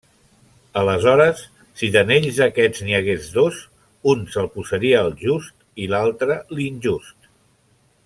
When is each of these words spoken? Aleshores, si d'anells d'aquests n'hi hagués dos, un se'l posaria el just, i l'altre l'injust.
Aleshores, 0.79 1.43
si 1.81 1.89
d'anells 1.97 2.39
d'aquests 2.43 2.83
n'hi 2.87 2.97
hagués 3.01 3.29
dos, 3.37 3.61
un 4.15 4.27
se'l 4.37 4.51
posaria 4.59 5.05
el 5.07 5.15
just, 5.25 5.57
i 5.85 5.91
l'altre 5.95 6.43
l'injust. 6.59 7.35